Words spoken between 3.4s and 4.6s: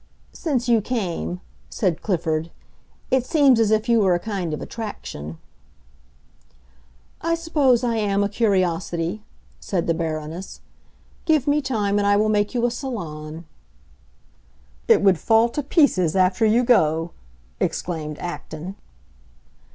as if you were a kind of